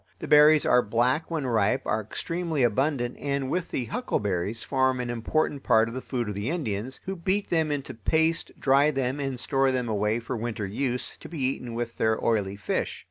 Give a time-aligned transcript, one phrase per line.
[0.17, 5.11] The berries are black when ripe, are extremely abundant, and, with the huckleberries, form an
[5.11, 9.19] important part of the food of the Indians, who beat them into paste, dry them,
[9.19, 12.99] and store them away for winter use, to be eaten with their oily fish.